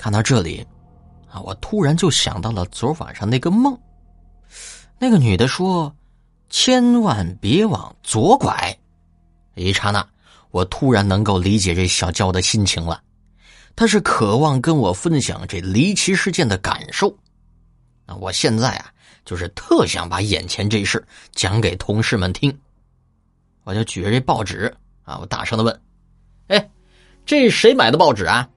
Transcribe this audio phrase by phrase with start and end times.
[0.00, 0.66] 看到这里，
[1.30, 3.78] 啊，我突然就想到了昨晚上那个梦。
[4.98, 5.94] 那个女的说
[6.48, 8.74] ：“千万别往左拐。”
[9.56, 10.08] 一刹那，
[10.52, 13.02] 我突然能够理解这小娇的心情了。
[13.76, 17.14] 她是渴望跟我分享这离奇事件的感受。
[18.06, 18.90] 啊，我现在啊，
[19.26, 22.58] 就是特想把眼前这事讲给同事们听。
[23.64, 25.78] 我就举着这报纸啊，我大声的问
[26.48, 26.70] ：“哎，
[27.26, 28.48] 这谁买的报纸啊？”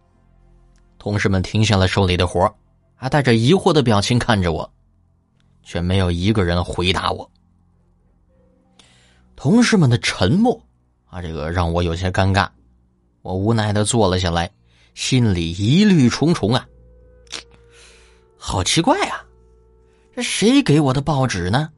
[1.03, 2.55] 同事们停下了手里的活
[2.95, 4.71] 还带着疑惑的表情看着我。
[5.61, 7.29] 却没有一个人回答我。
[9.35, 10.57] 同事们的沉默
[11.07, 12.47] 啊，这个让我有些尴尬。
[13.21, 14.49] 我无奈的坐了下来，
[14.93, 16.65] 心里疑虑重重啊。
[18.37, 19.25] 好奇怪啊，
[20.15, 21.69] 这谁给我的报纸呢？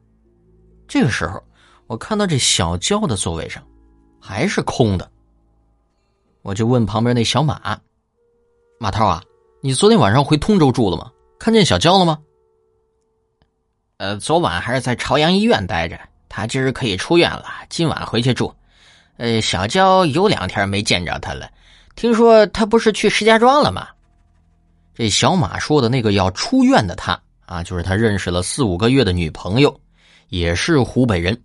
[0.88, 1.44] 这个时候，
[1.88, 3.66] 我看到这小娇的座位上
[4.20, 5.12] 还是空的。
[6.44, 7.82] 我就问旁边那小马
[8.78, 9.24] ：“马涛啊，
[9.62, 11.10] 你昨天晚上回通州住了吗？
[11.40, 12.20] 看见小娇了吗？”
[13.98, 18.54] 呃，昨晚还是在朝阳医院待着，他今儿可以出院了，今晚回去住。
[19.18, 21.50] 呃，小娇有两天没见着他了，
[21.96, 23.88] 听说他不是去石家庄了吗？
[24.94, 29.80] 这小马说的那个要出院的他啊，就是他认识了四五个月的女朋友，
[30.28, 31.42] 也是湖北人，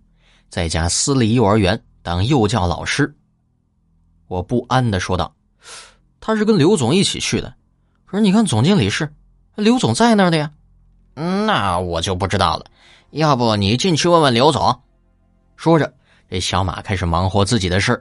[0.49, 3.13] 在家私立幼儿园当幼教老师。
[4.27, 5.33] 我不安的说道
[6.21, 7.55] ：“他是跟刘总一起去的，
[8.05, 9.13] 可是你看总经理室
[9.55, 10.51] 刘总在那儿的呀。”
[11.13, 12.65] 那我就不知道了，
[13.09, 14.81] 要不你进去问问刘总。
[15.57, 15.93] 说着，
[16.29, 17.91] 这小马开始忙活自己的事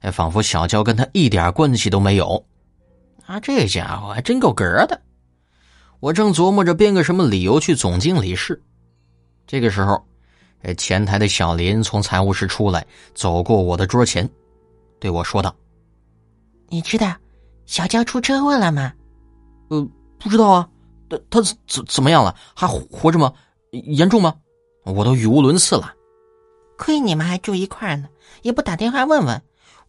[0.00, 2.46] 儿，仿佛小娇跟他一点关系都没有。
[3.26, 5.02] 啊，这家伙还真够格的。
[6.00, 8.60] 我正琢磨着编个什么理由去总经理室，
[9.46, 10.04] 这个时候，
[10.62, 14.28] 这前台的小林从财务室出来，走过我的桌前，
[14.98, 15.54] 对我说道
[16.68, 17.14] ：“你知道
[17.66, 18.92] 小娇出车祸了吗
[19.70, 20.68] ？”“呃，不知道啊。”
[21.10, 22.34] 他他怎怎么样了？
[22.54, 23.32] 还活着吗？
[23.70, 24.34] 严重吗？
[24.84, 25.92] 我都语无伦次了。
[26.78, 28.08] 亏你们还住一块呢，
[28.42, 29.40] 也不打电话问问。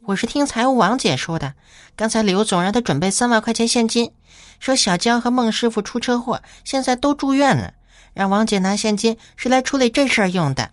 [0.02, 1.54] 我是听财务王姐说的，
[1.96, 4.12] 刚才刘总让他准备三万块钱现金，
[4.60, 7.74] 说小娇和孟师傅出车祸，现在都住院了，
[8.14, 10.70] 让王姐拿现金是来处理这事儿用的。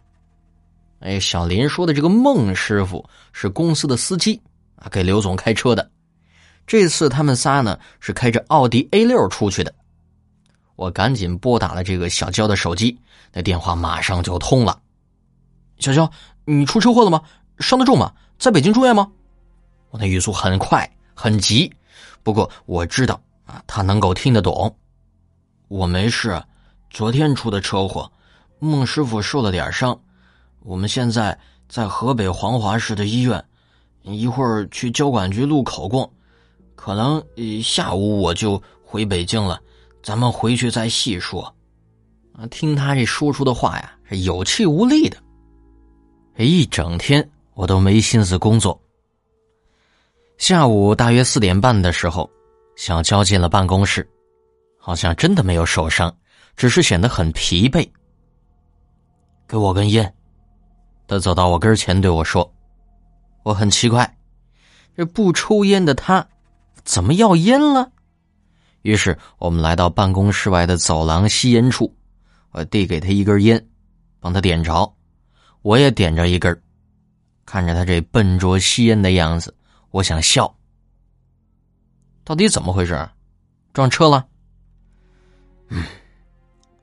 [0.99, 4.43] 哎，小林说的这个孟师傅是公司的司机
[4.76, 5.88] 啊，给刘总开车的。
[6.67, 9.75] 这次他们仨呢是开着奥迪 A 六出去的。
[10.77, 12.99] 我赶紧拨打了这个小娇的手机，
[13.33, 14.81] 那电话马上就通了。
[15.78, 16.11] 小娇，
[16.45, 17.23] 你出车祸了吗？
[17.59, 18.12] 伤得重吗？
[18.39, 19.11] 在北京住院吗？
[19.91, 21.73] 我那语速很快很急，
[22.23, 24.75] 不过我知道啊，他能够听得懂。
[25.69, 26.43] 我没事，
[26.91, 28.11] 昨天出的车祸，
[28.59, 30.00] 孟师傅受了点伤，
[30.61, 33.44] 我们现在在河北黄骅市的医院，
[34.03, 36.11] 一会儿去交管局录口供，
[36.84, 37.25] 可能
[37.62, 39.62] 下午我就回北京了。
[40.03, 41.41] 咱们回去再细说。
[42.32, 45.16] 啊，听他这说出的话呀，是有气无力的。
[46.38, 48.82] 一整天我都没心思工作。
[50.38, 52.28] 下午大约四点半的时候，
[52.75, 54.10] 小娇进了办公室，
[54.76, 56.12] 好像真的没有受伤，
[56.56, 57.88] 只是显得很疲惫。
[59.47, 60.12] 给我根烟。
[61.06, 62.53] 他走到我跟前对我说
[63.44, 64.16] ：“我很奇怪，
[64.97, 66.26] 这不抽烟的他，
[66.84, 67.91] 怎么要烟了？”
[68.82, 71.94] 于是我们来到办公室外的走廊吸烟处，
[72.50, 73.69] 我递给他一根烟，
[74.19, 74.93] 帮他点着，
[75.62, 76.62] 我也点着一根。
[77.44, 79.54] 看着他这笨拙吸烟的样子，
[79.91, 80.53] 我想笑。
[82.25, 83.09] 到底怎么回事？
[83.72, 84.26] 撞车了？
[85.69, 85.84] 嗯，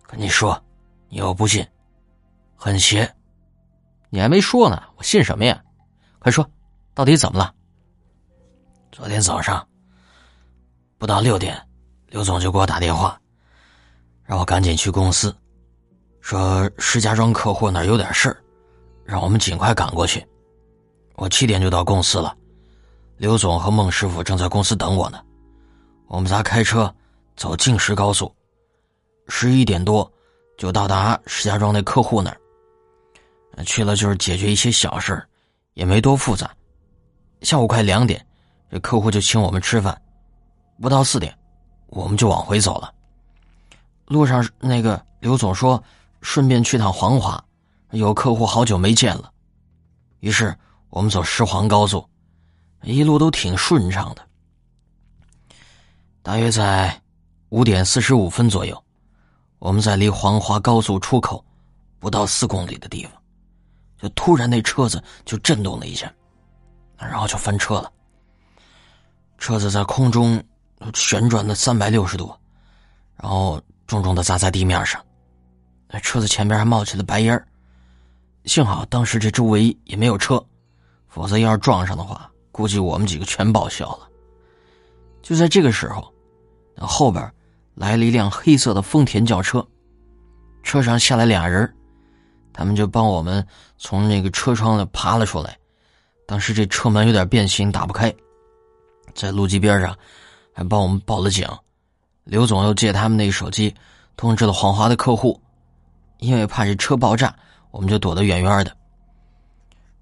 [0.08, 0.62] 跟你说，
[1.08, 1.66] 你又不信，
[2.56, 3.14] 很邪。
[4.10, 5.64] 你还没说呢，我信什么呀？
[6.20, 6.50] 快说，
[6.94, 7.54] 到底怎么了？
[8.92, 9.66] 昨天早上
[11.00, 11.60] 不到六点。
[12.10, 13.20] 刘总就给我打电话，
[14.24, 15.36] 让我赶紧去公司，
[16.22, 18.36] 说石家庄客户那有点事，
[19.06, 20.26] 让我们尽快赶过去。
[21.16, 22.36] 我七点就到公司了，
[23.18, 25.24] 刘总和孟师傅正在公司等我呢。
[26.08, 26.94] 我们仨开车
[27.36, 28.34] 走京石高速，
[29.28, 30.12] 十一点多
[30.58, 32.38] 就到达石家庄那客户那儿。
[33.66, 35.22] 去了就是解决一些小事
[35.74, 36.50] 也没多复杂。
[37.42, 38.26] 下午快两点，
[38.72, 40.02] 这客户就请我们吃饭，
[40.82, 41.36] 不到四点。
[41.92, 42.94] 我们就往回走了。
[44.06, 45.84] 路上，那个刘总说
[46.22, 47.44] ：“顺便去趟黄华，
[47.90, 49.34] 有客户好久没见了。”
[50.22, 50.56] 于是
[50.92, 52.08] 我们走石黄高速，
[52.84, 54.28] 一路都挺顺畅的。
[56.22, 57.02] 大约在
[57.50, 58.84] 五点四十五分左右，
[59.58, 61.44] 我们在离黄华高速出口
[61.98, 63.14] 不到四公里的地方，
[63.98, 66.14] 就突然那车子就震动了一下，
[67.00, 67.92] 然后就翻车了。
[69.40, 70.40] 车子在空中。
[70.94, 72.34] 旋转的三百六十度，
[73.16, 75.04] 然后重重的砸在地面上，
[75.88, 77.46] 那车子前边还冒起了白烟
[78.46, 80.44] 幸好当时这周围也没有车，
[81.08, 84.08] 否则要是撞上的话，估计我们几个全报销了。
[85.22, 86.12] 就在这个时候，
[86.78, 87.32] 后边
[87.76, 89.66] 来了一辆黑色的丰田轿车，
[90.64, 91.72] 车上下来俩人，
[92.54, 93.46] 他们就帮我们
[93.78, 95.56] 从那个车窗里爬了出来。
[96.26, 98.14] 当时这车门有点变形，打不开，
[99.14, 99.96] 在路基边上
[100.60, 101.48] 还帮我们报了警。
[102.26, 103.74] 刘总又借他们那个手机
[104.18, 105.40] 通知了黄华的客户，
[106.18, 107.34] 因为怕这车爆炸，
[107.72, 108.76] 我们就躲得远远的。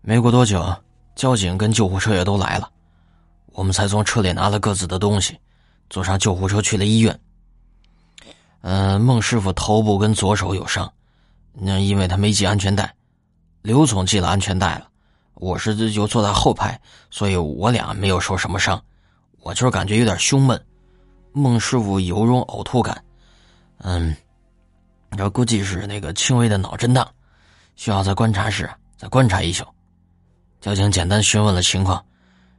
[0.01, 0.75] 没过多久，
[1.13, 2.71] 交警跟救护车也都来了。
[3.51, 5.37] 我们才从车里拿了各自的东西，
[5.91, 7.19] 坐上救护车去了医院。
[8.61, 10.91] 嗯，孟师傅头部跟左手有伤，
[11.53, 12.91] 那因为他没系安全带。
[13.61, 14.87] 刘总系了安全带了，
[15.35, 16.81] 我是就坐在后排，
[17.11, 18.83] 所以我俩没有受什么伤。
[19.41, 20.61] 我就是感觉有点胸闷。
[21.31, 23.03] 孟师傅有种呕吐感，
[23.79, 24.15] 嗯，
[25.15, 27.07] 这估计是那个轻微的脑震荡，
[27.75, 29.63] 需要在观察室再观察一宿。
[30.59, 32.03] 交警简单询问了情况。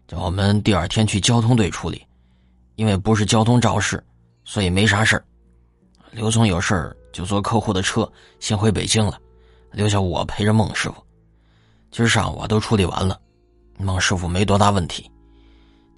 [0.07, 2.03] 叫我们第二天去交通队处理，
[2.77, 4.03] 因为不是交通肇事，
[4.43, 5.23] 所以没啥事
[6.13, 8.11] 刘总有事儿就坐客户的车
[8.41, 9.21] 先回北京了，
[9.71, 10.95] 留下我陪着孟师傅。
[11.91, 13.21] 今儿上午都处理完了，
[13.77, 15.11] 孟师傅没多大问题。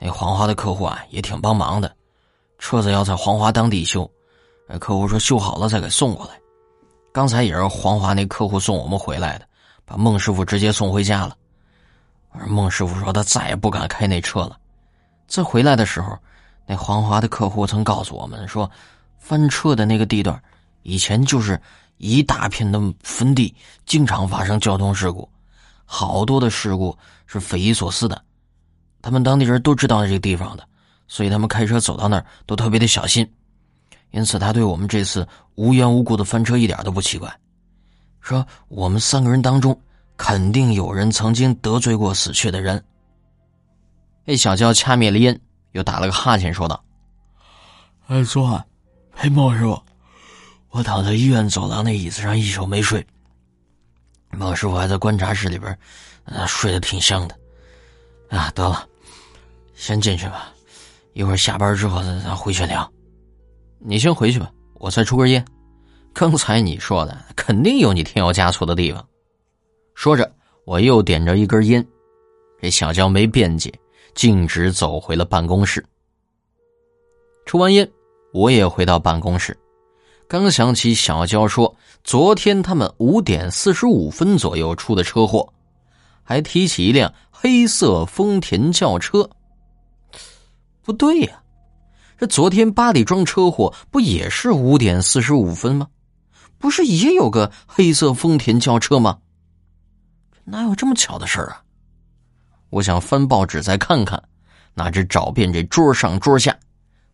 [0.01, 1.95] 那黄华的客户啊也挺帮忙的，
[2.59, 4.11] 车子要在黄华当地修，
[4.81, 6.33] 客户说修好了再给送过来。
[7.13, 9.47] 刚才也是黄华那客户送我们回来的，
[9.85, 11.37] 把孟师傅直接送回家了。
[12.31, 14.57] 而孟师傅说他再也不敢开那车了。
[15.29, 16.17] 这回来的时候，
[16.65, 18.71] 那黄华的客户曾告诉我们说，
[19.19, 20.41] 翻车的那个地段
[20.83, 21.61] 以前就是
[21.99, 23.55] 一大片的坟地，
[23.85, 25.29] 经常发生交通事故，
[25.85, 28.23] 好多的事故是匪夷所思的。
[29.03, 30.67] 他们当地人都知道这个地方的，
[31.09, 33.29] 所以他们开车走到那儿都特别的小心。
[34.11, 37.33] 因此，他对我们这次无缘无故的翻车一点都不奇怪。
[38.21, 39.81] 说我们三个人当中。
[40.23, 42.85] 肯定有人曾经得罪过死去的人。
[44.27, 45.41] 那小娇掐灭了烟，
[45.73, 46.85] 又打了个哈欠，说道
[48.07, 48.63] ：“哎，昨晚
[49.17, 49.83] 陪孟师傅，
[50.69, 53.03] 我躺在医院走廊那椅子上一宿没睡。
[54.33, 55.79] 孟师傅还在观察室里边，
[56.27, 57.35] 呃，睡得挺香的。
[58.29, 58.87] 啊，得了，
[59.81, 60.53] 先进去吧，
[61.15, 62.87] 一会儿下班之后咱咱回去聊。
[63.79, 65.43] 你先回去吧，我再抽根烟。
[66.13, 69.03] 刚才你说的肯定有你添油加醋的地方。”
[69.97, 70.31] 说着，
[70.67, 71.85] 我又点着一根烟，
[72.61, 73.73] 这小娇没辩解，
[74.15, 75.83] 径直走回了办公室。
[77.47, 77.91] 抽完烟，
[78.35, 79.59] 我也回到办公室，
[80.29, 81.75] 刚想起小娇说
[82.05, 85.51] 昨天他们五点四十五分左右出的车祸，
[86.23, 89.27] 还提起一辆黑色丰田轿车。
[90.83, 91.43] 不对呀，
[92.19, 95.89] 这昨天八里庄车祸不也是五点四十五分吗？
[96.59, 99.19] 不是也有个黑色丰田轿车吗？
[100.45, 101.63] 哪有这么巧的事儿啊！
[102.71, 104.23] 我想翻报纸再看看，
[104.75, 106.57] 哪知找遍这桌上桌下，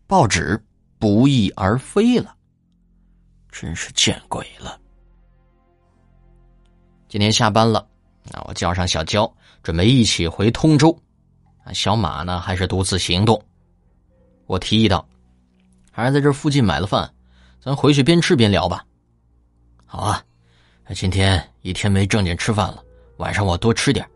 [0.06, 0.62] 报纸
[0.98, 2.34] 不翼而飞了。
[3.50, 4.78] 真是见鬼了！
[7.08, 7.86] 今天下班了，
[8.32, 9.32] 那，我叫上小娇，
[9.62, 10.96] 准备一起回通州。
[11.64, 13.42] 啊，小马呢还是独自行动。
[14.46, 15.06] 我提议道
[15.90, 17.12] ：“还是在这附近买了饭，
[17.60, 18.84] 咱回去边吃边聊吧。”
[19.84, 20.22] 好啊，
[20.94, 22.82] 今天一天没正经吃饭了。
[23.18, 24.06] 晚上我多吃点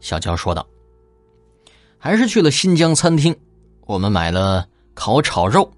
[0.00, 0.66] 小娇说道。
[1.98, 3.34] 还是去了新疆餐厅，
[3.82, 5.70] 我们买了烤炒肉、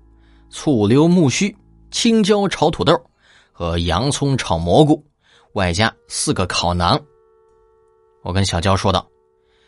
[0.50, 1.54] 醋溜木须、
[1.90, 2.98] 青椒炒土豆
[3.52, 5.04] 和洋葱炒蘑菇，
[5.52, 7.00] 外加四个烤馕。
[8.22, 9.06] 我跟小娇说道：“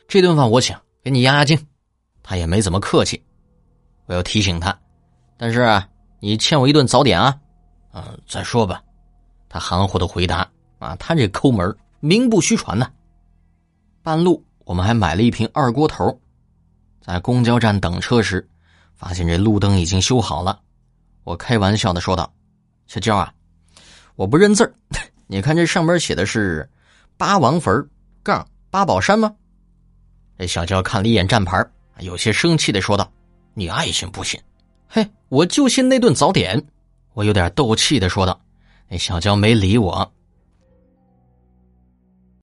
[0.07, 1.59] 这顿饭我请，给你压压惊。”
[2.23, 3.23] 他也没怎么客气。
[4.07, 4.77] 我要提醒他
[5.37, 5.83] ：“但是，
[6.21, 7.37] 你欠我一顿早点啊。
[7.93, 8.83] ”“嗯，再说吧。”
[9.49, 10.49] 他含糊的回答。
[10.81, 12.91] 啊，他这抠门名不虚传呢。
[14.03, 16.21] 半路，我们还买了一瓶二锅头。
[17.01, 18.47] 在公交站等车时，
[18.95, 20.61] 发现这路灯已经修好了。
[21.23, 22.31] 我开玩笑的说道
[22.87, 23.33] ：“小娇啊，
[24.15, 24.75] 我不认字儿，
[25.27, 26.69] 你看这上边写的是
[27.17, 27.89] 八王坟
[28.23, 29.35] 杠八宝山吗？”
[30.37, 31.65] 这小娇看了一眼站牌，
[32.01, 33.11] 有些生气的说道
[33.55, 34.41] ：“你爱信不信？
[34.89, 36.65] 嘿，我就信那顿早点。”
[37.15, 38.41] 我有点斗气的说道。
[38.89, 40.13] 那小娇没理我。